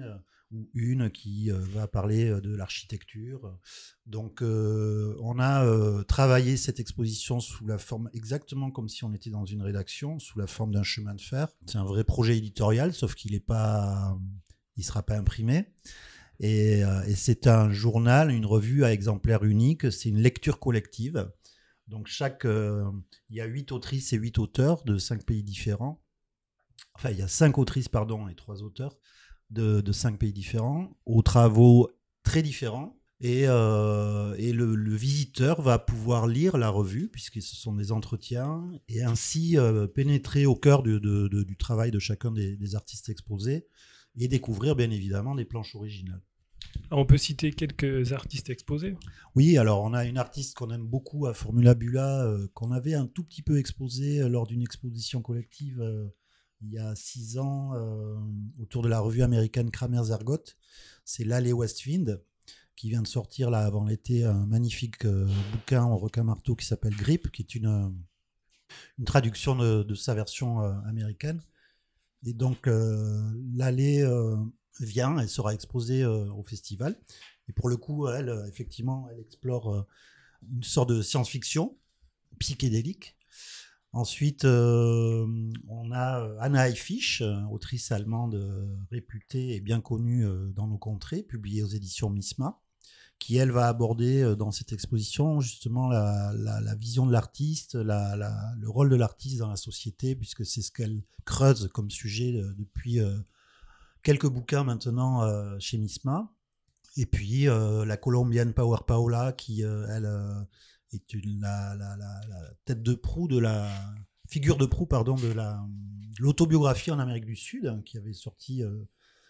ou 0.55 0.69
une 0.73 1.09
qui 1.09 1.51
euh, 1.51 1.59
va 1.59 1.87
parler 1.87 2.29
euh, 2.29 2.39
de 2.39 2.55
l'architecture. 2.55 3.57
Donc 4.05 4.41
euh, 4.41 5.15
on 5.19 5.39
a 5.39 6.03
travaillé 6.05 6.57
cette 6.57 6.79
exposition 6.79 7.39
sous 7.39 7.65
la 7.65 7.77
forme 7.77 8.09
exactement 8.13 8.71
comme 8.71 8.87
si 8.87 9.03
on 9.03 9.13
était 9.13 9.29
dans 9.29 9.45
une 9.45 9.61
rédaction, 9.61 10.19
sous 10.19 10.39
la 10.39 10.47
forme 10.47 10.71
d'un 10.71 10.83
chemin 10.83 11.13
de 11.13 11.21
fer. 11.21 11.49
C'est 11.65 11.77
un 11.77 11.83
vrai 11.83 12.03
projet 12.03 12.37
éditorial, 12.37 12.93
sauf 12.93 13.15
qu'il 13.15 13.33
n'est 13.33 13.39
pas, 13.39 14.17
il 14.77 14.83
sera 14.83 15.03
pas 15.03 15.17
imprimé. 15.17 15.73
Et, 16.39 16.83
c'est 17.15 17.47
un 17.47 17.71
journal, 17.71 18.29
une 18.29 18.45
revue 18.45 18.83
à 18.83 18.91
exemplaire 18.91 19.43
unique. 19.43 19.91
C'est 19.91 20.09
une 20.09 20.19
lecture 20.19 20.59
collective. 20.59 21.31
Donc 21.87 22.07
chaque, 22.07 22.45
il 22.45 23.35
y 23.35 23.41
a 23.41 23.45
huit 23.45 23.71
autrices 23.71 24.11
et 24.13 24.17
huit 24.17 24.37
auteurs 24.37 24.83
de 24.83 24.97
cinq 24.97 25.25
pays 25.25 25.43
différents. 25.43 26.03
Enfin, 26.93 27.11
il 27.11 27.17
y 27.17 27.21
a 27.21 27.27
cinq 27.27 27.57
autrices, 27.57 27.89
pardon, 27.89 28.27
et 28.27 28.35
trois 28.35 28.63
auteurs 28.63 28.97
de, 29.49 29.91
cinq 29.91 30.19
pays 30.19 30.33
différents, 30.33 30.97
aux 31.05 31.21
travaux 31.21 31.89
très 32.23 32.41
différents. 32.41 32.97
Et, 33.21 33.43
euh, 33.47 34.35
et 34.37 34.51
le, 34.51 34.75
visiteur 34.95 35.61
va 35.61 35.79
pouvoir 35.79 36.27
lire 36.27 36.57
la 36.57 36.69
revue, 36.69 37.07
puisque 37.07 37.41
ce 37.41 37.55
sont 37.55 37.73
des 37.73 37.91
entretiens, 37.91 38.69
et 38.89 39.03
ainsi 39.03 39.57
euh, 39.57 39.87
pénétrer 39.87 40.45
au 40.45 40.55
cœur 40.55 40.83
du, 40.83 40.99
du 40.99 41.57
travail 41.57 41.91
de 41.91 41.99
chacun 41.99 42.31
des, 42.31 42.75
artistes 42.75 43.09
exposés, 43.09 43.67
et 44.17 44.27
découvrir 44.27 44.75
bien 44.75 44.91
évidemment 44.91 45.33
des 45.35 45.45
planches 45.45 45.75
originales. 45.75 46.21
On 46.91 47.05
peut 47.05 47.17
citer 47.17 47.51
quelques 47.51 48.11
artistes 48.11 48.49
exposés? 48.49 48.97
Oui, 49.33 49.57
alors 49.57 49.81
on 49.83 49.93
a 49.93 50.05
une 50.05 50.17
artiste 50.17 50.55
qu'on 50.55 50.71
aime 50.71 50.85
beaucoup 50.85 51.25
à 51.25 51.33
Formula 51.33 51.73
Bula, 51.73 52.25
euh, 52.25 52.47
qu'on 52.53 52.71
avait 52.71 52.95
un 52.95 53.07
tout 53.07 53.23
petit 53.23 53.41
peu 53.41 53.57
exposé 53.57 54.27
lors 54.27 54.45
d'une 54.45 54.61
exposition 54.61 55.21
collective 55.21 55.81
il 56.65 56.73
y 56.73 56.79
a 56.79 56.95
six 56.95 57.37
ans 57.37 57.73
euh, 57.75 58.15
autour 58.59 58.81
de 58.81 58.89
la 58.89 58.99
revue 58.99 59.21
américaine 59.21 59.71
Kramer 59.71 60.03
Zergot. 60.03 60.43
C'est 61.03 61.23
l'Allée 61.23 61.53
Westwind 61.53 62.21
qui 62.75 62.89
vient 62.89 63.01
de 63.01 63.07
sortir 63.07 63.49
là 63.49 63.65
avant 63.65 63.85
l'été 63.85 64.25
un 64.25 64.45
magnifique 64.45 65.05
euh, 65.05 65.27
bouquin 65.51 65.83
en 65.83 65.97
requin 65.97 66.23
marteau 66.23 66.55
qui 66.55 66.65
s'appelle 66.65 66.95
Grip, 66.95 67.31
qui 67.31 67.43
est 67.43 67.55
une, 67.55 67.67
euh, 67.67 67.89
une 68.97 69.05
traduction 69.05 69.55
de, 69.55 69.93
sa 69.95 70.15
version 70.15 70.59
américaine. 70.85 71.41
Et 72.25 72.33
donc 72.33 72.67
l'Allée 72.67 74.03
vient, 74.79 75.19
elle 75.19 75.29
sera 75.29 75.53
exposée 75.53 76.03
au 76.03 76.41
festival. 76.41 76.99
Et 77.47 77.53
pour 77.53 77.69
le 77.69 77.77
coup, 77.77 78.07
elle, 78.07 78.43
effectivement, 78.47 79.07
elle 79.11 79.19
explore 79.19 79.85
une 80.51 80.63
sorte 80.63 80.89
de 80.89 81.03
science-fiction 81.03 81.77
psychédélique 82.39 83.14
Ensuite, 83.95 84.43
euh, 84.43 85.25
on 85.69 85.89
a 85.93 86.19
euh, 86.19 86.37
Anna 86.41 86.67
Eifisch, 86.67 87.21
euh, 87.21 87.41
autrice 87.49 87.93
allemande 87.93 88.35
réputée 88.91 89.55
et 89.55 89.61
bien 89.61 89.79
connue 89.79 90.27
dans 90.53 90.67
nos 90.67 90.77
contrées, 90.77 91.23
publiée 91.23 91.63
aux 91.63 91.69
éditions 91.69 92.09
MISMA, 92.09 92.59
qui, 93.19 93.37
elle, 93.37 93.51
va 93.51 93.69
aborder 93.69 94.35
dans 94.35 94.51
cette 94.51 94.73
exposition 94.73 95.39
justement 95.39 95.87
la, 95.87 96.75
vision 96.77 97.05
de 97.05 97.13
l'artiste, 97.13 97.75
le 97.75 98.67
rôle 98.67 98.89
de 98.89 98.97
l'artiste 98.97 99.37
dans 99.37 99.49
la 99.49 99.55
société, 99.55 100.13
puisque 100.13 100.45
c'est 100.45 100.61
ce 100.61 100.73
qu'elle 100.73 101.01
creuse 101.23 101.69
comme 101.73 101.89
sujet 101.89 102.33
depuis 102.57 102.99
quelques 104.03 104.27
bouquins 104.27 104.65
maintenant 104.65 105.23
chez 105.59 105.77
MISMA. 105.77 106.33
Et 106.97 107.05
puis 107.05 107.45
la 107.45 107.95
colombienne 107.95 108.53
Power 108.53 108.79
Paola, 108.85 109.31
qui, 109.31 109.61
elle 109.61 110.05
est 110.95 111.13
une, 111.13 111.41
la, 111.41 111.75
tête 112.65 112.83
de 112.83 112.93
proue 112.95 113.27
de 113.27 113.39
la 113.39 113.69
figure 114.27 114.57
de 114.57 114.65
proue 114.65 114.87
pardon 114.87 115.15
de 115.15 115.31
la 115.31 115.65
l'autobiographie 116.19 116.91
en 116.91 116.99
Amérique 116.99 117.25
du 117.25 117.35
Sud 117.35 117.67
hein, 117.67 117.81
qui 117.85 117.97
avait 117.97 118.13
sorti 118.13 118.63
euh, 118.63 118.83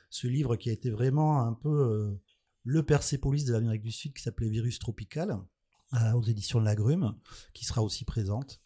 ce 0.10 0.28
livre 0.28 0.56
qui 0.56 0.70
a 0.70 0.74
été 0.74 0.90
vraiment 0.90 1.42
un 1.42 1.54
peu 1.54 1.70
euh, 1.70 2.22
le 2.64 2.84
Persepolis 2.84 3.46
de 3.46 3.54
l'Amérique 3.54 3.84
du 3.84 3.92
Sud 3.92 4.14
qui 4.14 4.22
s'appelait 4.22 4.50
Virus 4.50 4.80
Tropical 4.80 5.38
euh, 5.94 6.12
aux 6.14 6.24
éditions 6.24 6.60
de 6.60 6.66
l'Agrume, 6.66 7.16
qui 7.54 7.66
sera 7.66 7.82
aussi 7.82 8.06
présente. 8.06 8.62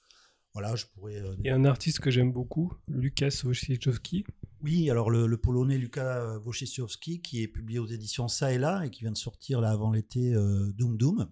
Voilà, 0.53 0.75
je 0.75 0.85
pourrais. 0.87 1.21
Il 1.39 1.45
y 1.45 1.49
a 1.49 1.55
un 1.55 1.65
artiste 1.65 1.99
que 1.99 2.09
j'aime 2.09 2.31
beaucoup, 2.31 2.73
Lukas 2.87 3.41
Wojciechowski. 3.43 4.25
Oui, 4.61 4.89
alors 4.89 5.11
le, 5.11 5.27
le 5.27 5.37
polonais 5.37 5.77
Luka 5.77 6.39
Wojciechowski 6.39 7.21
qui 7.21 7.43
est 7.43 7.47
publié 7.47 7.77
aux 7.79 7.85
éditions 7.85 8.27
Ça 8.27 8.51
et 8.51 8.57
là 8.57 8.83
et 8.83 8.89
qui 8.89 9.01
vient 9.01 9.11
de 9.11 9.17
sortir 9.17 9.61
là 9.61 9.69
avant 9.69 9.91
l'été 9.91 10.33
Doom 10.33 10.97
Doom. 10.97 11.31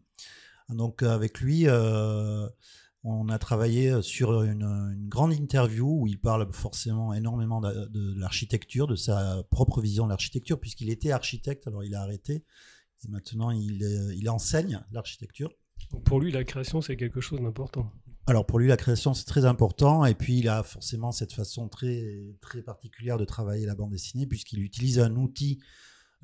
Donc 0.70 1.04
euh, 1.04 1.10
avec 1.10 1.40
lui, 1.40 1.68
euh, 1.68 2.48
on 3.04 3.30
a 3.30 3.40
travaillé 3.40 4.02
sur 4.02 4.44
une, 4.44 4.64
une 4.64 5.08
grande 5.08 5.34
interview 5.34 6.02
où 6.02 6.08
il 6.08 6.20
parle 6.20 6.52
forcément 6.52 7.14
énormément 7.14 7.62
de, 7.62 7.88
de 7.88 8.20
l'architecture, 8.20 8.88
de 8.88 8.96
sa 8.96 9.44
propre 9.50 9.82
vision 9.82 10.06
de 10.06 10.10
l'architecture 10.10 10.60
puisqu'il 10.60 10.90
était 10.90 11.12
architecte, 11.12 11.68
alors 11.68 11.84
il 11.84 11.96
a 11.96 12.02
arrêté 12.02 12.44
et 13.06 13.08
maintenant 13.10 13.52
il, 13.52 14.30
enseigne 14.30 14.82
l'architecture. 14.92 15.52
Donc 15.92 16.04
pour 16.04 16.20
lui, 16.20 16.32
la 16.32 16.44
création, 16.44 16.82
c'est 16.82 16.98
quelque 16.98 17.22
chose 17.22 17.42
d'important. 17.42 17.92
Alors 18.26 18.46
pour 18.46 18.60
lui, 18.60 18.68
la 18.68 18.78
création, 18.78 19.14
c'est 19.14 19.26
très 19.26 19.46
important. 19.46 20.06
Et 20.06 20.16
puis, 20.16 20.40
il 20.40 20.50
a 20.50 20.64
forcément 20.64 21.12
cette 21.12 21.32
façon 21.32 21.70
très, 21.70 22.36
très 22.42 22.62
particulière 22.62 23.18
de 23.18 23.26
travailler 23.26 23.66
la 23.66 23.76
bande 23.76 23.92
dessinée, 23.92 24.28
puisqu'il 24.28 24.62
utilise 24.62 25.00
un 25.00 25.16
outil 25.16 25.60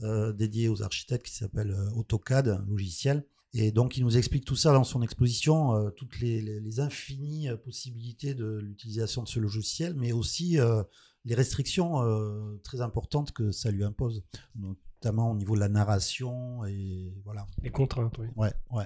euh, 0.01 0.33
dédié 0.33 0.69
aux 0.69 0.81
architectes 0.81 1.25
qui 1.27 1.35
s'appelle 1.35 1.71
euh, 1.71 1.91
AutoCAD, 1.91 2.47
un 2.49 2.65
logiciel. 2.65 3.25
Et 3.55 3.71
donc, 3.71 3.97
il 3.97 4.03
nous 4.03 4.17
explique 4.17 4.45
tout 4.45 4.55
ça 4.55 4.73
dans 4.73 4.83
son 4.83 5.01
exposition, 5.03 5.75
euh, 5.75 5.89
toutes 5.91 6.19
les, 6.19 6.41
les- 6.41 6.59
les 6.59 6.79
infinies 6.79 7.49
euh, 7.49 7.55
possibilités 7.57 8.33
de 8.33 8.57
l'utilisation 8.61 9.21
de 9.23 9.27
ce 9.27 9.39
logiciel, 9.39 9.93
mais 9.95 10.11
aussi 10.11 10.59
euh, 10.59 10.81
les 11.25 11.35
restrictions 11.35 12.01
euh, 12.01 12.59
très 12.63 12.81
importantes 12.81 13.31
que 13.31 13.51
ça 13.51 13.69
lui 13.69 13.83
impose, 13.83 14.23
notamment 14.55 15.31
au 15.31 15.35
niveau 15.35 15.53
de 15.55 15.59
la 15.59 15.69
narration. 15.69 16.65
Et 16.65 17.13
voilà. 17.23 17.45
Les 17.61 17.69
contraintes, 17.69 18.17
oui. 18.17 18.27
Ouais, 18.35 18.53
ouais. 18.71 18.85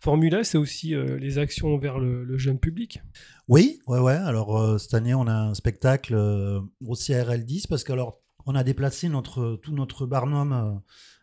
Formula, 0.00 0.42
c'est 0.42 0.58
aussi 0.58 0.94
les 0.96 1.38
actions 1.38 1.78
vers 1.78 2.00
le, 2.00 2.24
le 2.24 2.36
jeune 2.36 2.58
public? 2.58 3.00
Oui, 3.46 3.78
ouais, 3.86 4.00
ouais. 4.00 4.14
Alors 4.16 4.80
cette 4.80 4.94
année, 4.94 5.14
on 5.14 5.28
a 5.28 5.32
un 5.32 5.54
spectacle 5.54 6.16
au 6.16 6.94
CRL 6.96 7.44
10 7.44 7.68
parce 7.68 7.84
que 7.84 7.92
alors 7.92 8.18
on 8.44 8.56
a 8.56 8.64
déplacé 8.64 9.08
notre 9.08 9.54
tout 9.62 9.72
notre 9.72 10.04
Barnum 10.06 10.80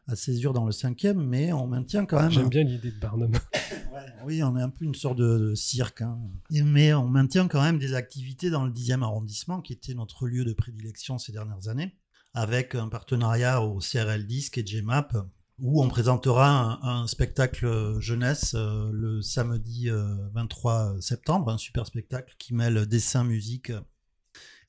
à 0.10 0.16
Césure 0.16 0.54
dans 0.54 0.66
le 0.66 0.72
cinquième, 0.72 1.22
mais 1.22 1.54
on 1.54 1.68
maintient 1.68 2.06
quand 2.06 2.20
même. 2.22 2.32
J'aime 2.32 2.50
bien 2.50 2.64
l'idée 2.64 2.92
de 2.92 3.00
Barnum. 3.00 3.32
Ouais, 3.92 4.06
oui, 4.24 4.44
on 4.44 4.56
est 4.56 4.62
un 4.62 4.70
peu 4.70 4.86
une 4.86 4.94
sorte 4.96 5.18
de, 5.18 5.38
de 5.50 5.56
cirque, 5.56 6.02
hein. 6.02 6.20
Et- 6.52 6.62
mais 6.62 6.94
on 6.94 7.08
maintient 7.08 7.48
quand 7.48 7.62
même 7.62 7.80
des 7.80 7.96
activités 7.96 8.50
dans 8.52 8.64
le 8.66 8.72
10e 8.72 9.02
arrondissement, 9.04 9.62
qui 9.62 9.74
était 9.74 9.94
notre 9.96 10.28
lieu 10.28 10.46
de 10.46 10.54
prédilection 10.54 11.18
ces 11.18 11.32
dernières 11.32 11.68
années, 11.70 11.98
avec 12.36 12.76
un 12.76 12.88
partenariat 12.88 13.62
au 13.62 13.80
CRL 13.80 14.26
10 14.28 14.52
et 14.58 14.64
GMAP, 14.64 15.18
où 15.58 15.84
on 15.84 15.88
présentera 15.90 16.80
un, 16.84 17.02
un 17.02 17.08
spectacle 17.08 18.00
jeunesse 18.00 18.54
euh, 18.56 18.92
le 18.94 19.22
samedi 19.24 19.90
euh, 19.90 20.16
23 20.34 21.02
septembre, 21.02 21.52
un 21.52 21.58
super 21.58 21.86
spectacle 21.88 22.36
qui 22.38 22.54
mêle 22.54 22.86
dessin, 22.86 23.24
musique 23.24 23.72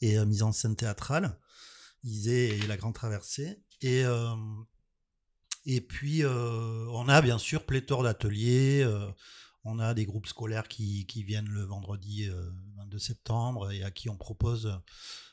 et 0.01 0.19
euh, 0.19 0.25
mise 0.25 0.43
en 0.43 0.51
scène 0.53 0.77
théâtrale, 0.77 1.39
Isée 2.05 2.57
et 2.57 2.67
la 2.67 2.77
Grande 2.79 2.95
Traversée. 2.95 3.63
Et, 3.83 4.03
euh, 4.05 4.31
et 5.67 5.81
puis, 5.81 6.25
euh, 6.25 6.87
on 6.93 7.09
a 7.09 7.21
bien 7.23 7.39
sûr 7.39 7.65
pléthore 7.65 8.03
d'ateliers. 8.03 8.83
euh, 8.83 9.11
on 9.65 9.79
a 9.79 9.93
des 9.93 10.07
groupes 10.07 10.27
scolaires 10.27 10.69
qui, 10.69 11.05
viennent 11.27 11.49
le 11.49 11.63
vendredi 11.63 12.29
euh, 12.29 12.51
22 12.79 12.99
septembre 12.99 13.71
et 13.71 13.83
à 13.83 13.91
qui 13.91 14.09
on 14.09 14.17
propose 14.17 14.81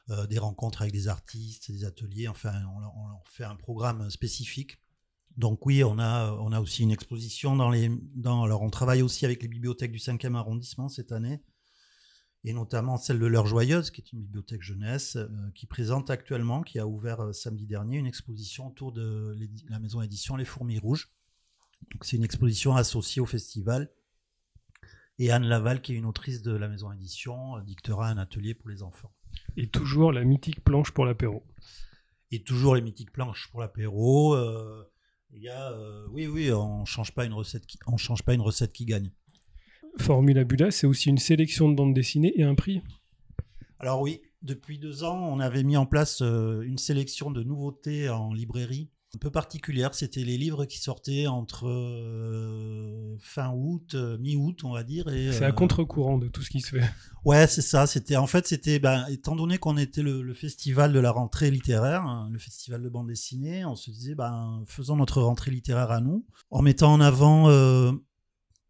euh, 0.09 0.27
des 0.27 0.37
rencontres 0.37 0.81
avec 0.81 0.93
des 0.93 1.07
artistes, 1.07 1.71
des 1.71 1.85
ateliers. 1.85 2.27
Enfin, 2.27 2.53
on, 2.75 2.79
leur- 2.79 3.23
fait 3.29 3.45
un 3.45 3.55
programme 3.55 4.09
spécifique. 4.09 4.77
Donc 5.37 5.65
oui, 5.65 5.83
on 5.83 5.99
a, 5.99 6.31
on 6.33 6.51
a 6.51 6.59
aussi 6.59 6.83
une 6.83 6.91
exposition 6.91 7.55
dans 7.55 7.69
les... 7.69 7.91
Alors, 8.25 8.63
on 8.63 8.69
travaille 8.69 9.01
aussi 9.01 9.23
avec 9.23 9.41
les 9.43 9.47
bibliothèques 9.47 9.91
du 9.91 9.99
5e 9.99 10.35
arrondissement 10.35 10.89
cette 10.89 11.11
année 11.11 11.41
et 12.43 12.53
notamment 12.53 12.97
celle 12.97 13.19
de 13.19 13.25
l'heure 13.25 13.47
joyeuse, 13.47 13.91
qui 13.91 14.01
est 14.01 14.11
une 14.13 14.21
bibliothèque 14.21 14.61
jeunesse, 14.61 15.15
euh, 15.17 15.27
qui 15.53 15.65
présente 15.65 16.09
actuellement, 16.09 16.61
qui 16.61 16.79
a 16.79 16.87
ouvert 16.87 17.21
euh, 17.21 17.33
samedi 17.33 17.65
dernier, 17.65 17.97
une 17.97 18.05
exposition 18.05 18.67
autour 18.67 18.91
de 18.91 19.35
la 19.69 19.79
maison 19.79 20.01
édition 20.01 20.35
Les 20.35 20.45
Fourmis 20.45 20.79
Rouges. 20.79 21.09
C'est 22.01 22.15
une 22.15 22.23
exposition 22.23 22.75
associée 22.75 23.21
au 23.21 23.25
festival. 23.25 23.91
Et 25.19 25.31
Anne 25.31 25.45
Laval, 25.45 25.81
qui 25.81 25.93
est 25.93 25.95
une 25.95 26.05
autrice 26.05 26.41
de 26.41 26.51
la 26.55 26.67
maison 26.67 26.91
édition, 26.91 27.57
euh, 27.57 27.61
dictera 27.61 28.07
un 28.07 28.17
atelier 28.17 28.53
pour 28.53 28.69
les 28.69 28.83
enfants. 28.83 29.11
Et 29.57 29.67
toujours 29.67 30.11
la 30.11 30.23
mythique 30.23 30.63
planche 30.63 30.91
pour 30.91 31.05
l'apéro. 31.05 31.43
Et 32.31 32.43
toujours 32.43 32.75
les 32.75 32.81
mythiques 32.81 33.11
planches 33.11 33.49
pour 33.51 33.61
l'apéro. 33.61 34.35
euh, 34.35 34.83
Il 35.31 35.41
y 35.41 35.49
a, 35.49 35.73
oui, 36.11 36.27
oui, 36.27 36.51
on 36.51 36.85
change 36.85 37.13
pas 37.13 37.25
une 37.25 37.33
recette 37.33 37.65
qui, 37.65 37.77
on 37.87 37.97
change 37.97 38.23
pas 38.23 38.33
une 38.33 38.41
recette 38.41 38.71
qui 38.71 38.85
gagne. 38.85 39.11
Formula 39.99 40.43
Bula, 40.43 40.71
c'est 40.71 40.87
aussi 40.87 41.09
une 41.09 41.17
sélection 41.17 41.69
de 41.69 41.75
bandes 41.75 41.93
dessinées 41.93 42.33
et 42.35 42.43
un 42.43 42.55
prix. 42.55 42.81
Alors 43.79 44.01
oui, 44.01 44.21
depuis 44.41 44.79
deux 44.79 45.03
ans, 45.03 45.17
on 45.31 45.39
avait 45.39 45.63
mis 45.63 45.77
en 45.77 45.85
place 45.85 46.21
euh, 46.21 46.61
une 46.61 46.77
sélection 46.77 47.31
de 47.31 47.43
nouveautés 47.43 48.09
en 48.09 48.33
librairie 48.33 48.89
un 49.15 49.19
peu 49.19 49.31
particulière. 49.31 49.93
C'était 49.93 50.23
les 50.23 50.37
livres 50.37 50.65
qui 50.65 50.79
sortaient 50.79 51.27
entre 51.27 51.67
euh, 51.67 53.15
fin 53.19 53.51
août, 53.53 53.95
euh, 53.95 54.17
mi-août, 54.17 54.61
on 54.63 54.73
va 54.73 54.83
dire. 54.83 55.07
et, 55.07 55.31
C'est 55.31 55.45
euh, 55.45 55.49
à 55.49 55.51
contre-courant 55.51 56.17
de 56.17 56.27
tout 56.27 56.41
ce 56.41 56.49
qui 56.49 56.61
se 56.61 56.77
fait. 56.77 56.83
Ouais, 57.25 57.47
c'est 57.47 57.61
ça. 57.61 57.87
C'était 57.87 58.17
en 58.17 58.27
fait, 58.27 58.47
c'était 58.47 58.79
ben, 58.79 59.05
étant 59.09 59.35
donné 59.35 59.57
qu'on 59.57 59.77
était 59.77 60.03
le, 60.03 60.21
le 60.21 60.33
festival 60.33 60.93
de 60.93 60.99
la 60.99 61.11
rentrée 61.11 61.51
littéraire, 61.51 62.03
hein, 62.03 62.29
le 62.31 62.39
festival 62.39 62.81
de 62.81 62.89
bande 62.89 63.07
dessinée, 63.07 63.65
on 63.65 63.75
se 63.75 63.91
disait 63.91 64.15
ben 64.15 64.63
faisons 64.65 64.95
notre 64.95 65.21
rentrée 65.21 65.51
littéraire 65.51 65.91
à 65.91 66.01
nous, 66.01 66.25
en 66.51 66.61
mettant 66.61 66.93
en 66.93 67.01
avant 67.01 67.49
euh, 67.49 67.91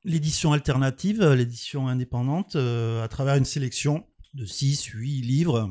l'édition 0.08 0.54
alternative, 0.54 1.22
euh, 1.22 1.36
l'édition 1.36 1.88
indépendante, 1.88 2.56
euh, 2.56 3.04
à 3.04 3.08
travers 3.08 3.36
une 3.36 3.46
sélection 3.46 4.06
de 4.34 4.46
6, 4.46 4.86
8 4.86 5.22
livres 5.22 5.70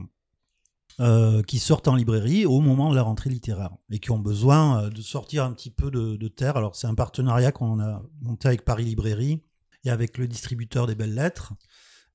euh, 1.01 1.43
qui 1.43 1.59
sortent 1.59 1.89
en 1.89 1.95
librairie 1.95 2.45
au 2.45 2.61
moment 2.61 2.91
de 2.91 2.97
la 2.97 3.03
rentrée 3.03 3.31
littéraire 3.31 3.75
et 3.91 3.99
qui 3.99 4.11
ont 4.11 4.19
besoin 4.19 4.89
de 4.89 5.03
sortir 5.03 5.45
un 5.45 5.53
petit 5.53 5.71
peu 5.71 5.91
de, 5.91 6.29
terre. 6.29 6.57
Alors 6.57 6.77
c'est 6.77 6.87
un 6.87 6.95
partenariat 6.95 7.51
qu'on 7.51 7.81
a 7.81 8.03
monté 8.21 8.49
avec 8.49 8.65
Paris 8.65 8.85
Librairie 8.85 9.43
et 9.85 9.91
avec 9.91 10.19
le 10.19 10.29
distributeur 10.29 10.87
des 10.87 10.95
belles 10.95 11.15
lettres 11.15 11.55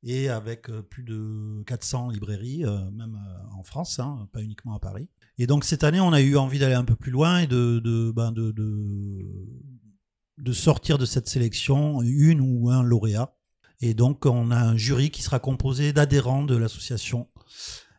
et 0.04 0.30
avec 0.30 0.72
plus 0.90 1.04
de 1.04 1.64
400 1.68 2.10
librairies, 2.10 2.64
même 2.92 3.20
en 3.56 3.64
France, 3.64 4.00
hein, 4.00 4.28
pas 4.34 4.42
uniquement 4.42 4.74
à 4.74 4.80
Paris. 4.80 5.08
Et 5.38 5.46
donc 5.48 5.64
cette 5.64 5.84
année, 5.84 6.02
on 6.02 6.12
a 6.12 6.22
eu 6.22 6.36
envie 6.38 6.58
d'aller 6.58 6.76
un 6.76 6.84
peu 6.84 6.96
plus 6.96 7.12
loin 7.12 7.40
et 7.40 7.48
de, 7.48 7.80
de, 7.80 8.12
ben, 8.12 8.32
de 10.42 10.54
sortir 10.54 10.98
de 10.98 11.06
cette 11.06 11.30
sélection 11.30 12.02
une 12.02 12.42
ou 12.42 12.70
un 12.70 12.84
lauréat. 12.84 13.36
Et 13.80 13.94
donc 13.94 14.26
on 14.26 14.52
a 14.52 14.58
un 14.58 14.76
jury 14.76 15.10
qui 15.10 15.22
sera 15.22 15.40
composé 15.40 15.94
d'adhérents 15.94 16.44
de 16.44 16.56
l'association 16.56 17.30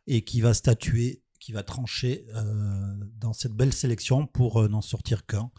et 0.06 0.22
qui 0.22 0.40
va 0.40 0.52
statuer, 0.52 1.22
qui 1.40 1.52
va 1.52 1.62
trancher 1.62 2.26
euh, 2.34 2.44
dans 3.18 3.32
cette 3.32 3.52
belle 3.52 3.72
sélection 3.72 4.26
pour 4.26 4.60
euh, 4.60 4.68
n'en 4.68 4.82
sortir 4.82 5.24
qu'un 5.24 5.50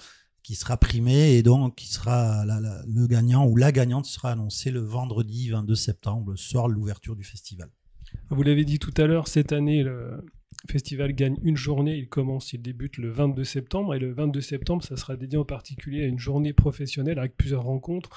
qui 0.44 0.56
sera 0.56 0.76
primé 0.76 1.36
et 1.36 1.42
donc 1.42 1.76
qui 1.76 1.88
sera 1.88 2.44
le 2.46 3.08
gagnant 3.08 3.46
ou 3.48 3.56
la 3.56 3.72
gagnante 3.72 4.06
sera 4.06 4.32
annoncée 4.32 4.72
le 4.72 4.82
vendredi 4.82 5.50
22 5.50 5.74
septembre, 5.74 6.32
le 6.32 6.38
soir 6.38 6.68
l'ouverture 6.68 7.16
du 7.16 7.24
festival. 7.24 7.70
Vous 8.30 8.44
l'avez 8.44 8.66
dit 8.66 8.78
tout 8.78 8.94
à 8.98 9.08
l'heure, 9.08 9.30
cette 9.30 9.54
année, 9.54 9.86
festival 10.70 11.14
gagne 11.14 11.38
une 11.44 11.58
journée. 11.58 11.98
Il 11.98 12.08
commence, 12.10 12.54
il 12.54 12.62
débute 12.62 12.98
le 12.98 13.12
22 13.12 13.44
septembre. 13.44 13.96
Et 13.96 14.00
le 14.00 14.14
22 14.14 14.42
septembre, 14.42 14.84
ça 14.84 14.96
sera 14.98 15.16
dédié 15.16 15.38
en 15.38 15.46
particulier 15.46 16.04
à 16.04 16.08
une 16.08 16.20
journée 16.20 16.54
professionnelle 16.54 17.20
avec 17.20 17.36
plusieurs 17.38 17.64
rencontres. 17.64 18.10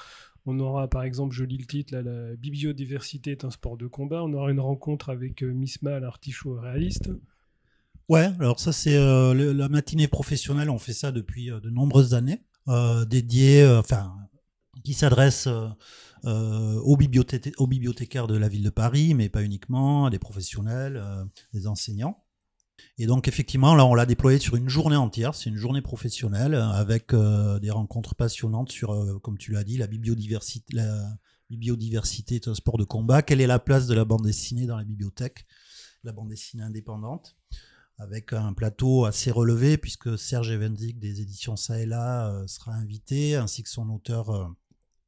On 0.45 0.59
aura, 0.59 0.87
par 0.87 1.03
exemple, 1.03 1.35
je 1.35 1.43
lis 1.43 1.57
le 1.57 1.65
titre, 1.65 1.93
là, 1.93 2.01
la 2.01 2.35
biodiversité 2.37 3.31
est 3.31 3.43
un 3.43 3.51
sport 3.51 3.75
de 3.75 3.85
combat. 3.85 4.23
On 4.23 4.31
aura 4.33 4.49
une 4.49 4.61
rencontre 4.61 5.09
avec 5.09 5.43
euh, 5.43 5.51
Miss 5.51 5.81
Mal, 5.81 6.05
artichaut 6.05 6.53
réaliste. 6.53 7.09
Ouais, 8.07 8.29
alors 8.39 8.57
ça 8.61 8.71
c'est 8.71 8.95
euh, 8.95 9.33
la 9.53 9.67
matinée 9.67 10.07
professionnelle, 10.07 10.69
on 10.69 10.79
fait 10.79 10.93
ça 10.93 11.11
depuis 11.11 11.51
euh, 11.51 11.59
de 11.59 11.69
nombreuses 11.69 12.13
années, 12.13 12.41
euh, 12.69 13.03
dédiée, 13.03 13.61
euh, 13.61 13.81
enfin, 13.81 14.15
qui 14.85 14.93
s'adresse 14.93 15.49
aux, 16.23 16.95
bibliothé- 16.97 17.51
aux 17.57 17.67
bibliothécaires 17.67 18.27
de 18.27 18.37
la 18.37 18.47
ville 18.47 18.63
de 18.63 18.69
Paris, 18.69 19.13
mais 19.13 19.27
pas 19.27 19.43
uniquement, 19.43 20.05
à 20.05 20.09
des 20.09 20.19
professionnels, 20.19 21.03
des 21.53 21.67
enseignants. 21.67 22.23
Et 22.99 23.05
donc 23.05 23.27
effectivement, 23.27 23.75
là 23.75 23.85
on 23.85 23.93
l'a 23.93 24.05
déployé 24.05 24.39
sur 24.39 24.55
une 24.55 24.69
journée 24.69 24.95
entière, 24.95 25.35
c'est 25.35 25.49
une 25.49 25.55
journée 25.55 25.81
professionnelle 25.81 26.55
euh, 26.55 26.67
avec 26.69 27.13
euh, 27.13 27.59
des 27.59 27.69
rencontres 27.69 28.15
passionnantes 28.15 28.71
sur, 28.71 28.91
euh, 28.91 29.19
comme 29.19 29.37
tu 29.37 29.51
l'as 29.51 29.63
dit, 29.63 29.77
la 29.77 29.87
biodiversité. 29.87 30.75
La 30.75 31.17
biodiversité 31.49 32.35
est 32.35 32.47
un 32.47 32.55
sport 32.55 32.77
de 32.77 32.83
combat. 32.83 33.21
Quelle 33.21 33.39
est 33.39 33.47
la 33.47 33.59
place 33.59 33.87
de 33.87 33.93
la 33.93 34.03
bande 34.03 34.23
dessinée 34.23 34.65
dans 34.65 34.77
la 34.77 34.83
bibliothèque, 34.83 35.45
la 36.03 36.11
bande 36.11 36.29
dessinée 36.29 36.63
indépendante 36.63 37.37
avec 37.99 38.33
un 38.33 38.53
plateau 38.53 39.05
assez 39.05 39.31
relevé, 39.31 39.77
puisque 39.77 40.19
Serge 40.19 40.51
Evenzik 40.51 40.99
des 40.99 41.21
éditions 41.21 41.55
Ça 41.55 41.79
et 41.79 41.87
Là 41.87 42.43
sera 42.45 42.73
invité, 42.73 43.35
ainsi 43.35 43.63
que 43.63 43.69
son 43.69 43.89
auteur 43.89 44.53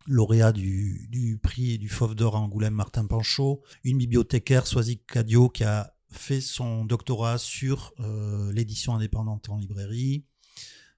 lauréat 0.08 0.51
du, 0.51 1.39
prix 1.43 1.77
du 1.77 1.88
Fauve 1.88 2.15
d'Or 2.15 2.36
à 2.36 2.39
Angoulême, 2.39 2.74
Martin 2.74 3.05
Panchaud, 3.05 3.62
une 3.84 4.00
bibliothécaire, 4.00 4.65
Soazic 4.65 5.05
Cadio, 5.05 5.50
qui 5.50 5.63
a 5.63 5.93
fait 6.12 6.42
son 6.42 6.86
doctorat 6.86 7.38
sur 7.38 7.94
euh, 8.00 8.51
l'édition 8.51 8.96
indépendante 8.96 9.50
en 9.50 9.58
librairie, 9.58 10.25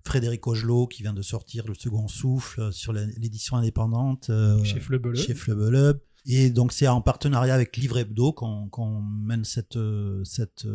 Frédéric 0.04 0.46
Ogelot 0.48 0.88
qui 0.88 1.04
vient 1.04 1.14
de 1.14 1.22
sortir 1.22 1.68
Le 1.68 1.74
Second 1.74 2.08
Souffle 2.08 2.74
sur 2.74 2.92
l'édition 2.94 3.58
indépendante 3.58 4.32
chez 4.64 4.80
Flubble. 4.80 5.16
Chez 5.16 5.36
Flubble. 5.36 6.02
Et 6.26 6.50
donc 6.50 6.72
c'est 6.72 6.88
en 6.88 7.02
partenariat 7.02 7.54
avec 7.54 7.78
Livre 7.78 7.98
Hebdo 7.98 8.32
qu'on 8.34 9.02
mène 9.02 9.44
cette, 9.44 9.78
cette 10.24 10.66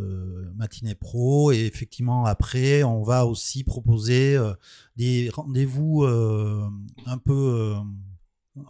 matinée 0.55 0.95
pro. 0.95 1.51
Et 1.51 1.67
effectivement, 1.67 2.25
après, 2.25 2.85
on 2.85 3.03
va 3.03 3.27
aussi 3.27 3.65
proposer 3.65 4.39
des 4.97 5.29
rendez-vous 5.31 6.05
un 6.05 7.19
peu 7.19 7.75